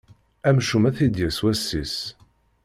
[0.49, 1.95] Amcum ad t-id-yas wass-is!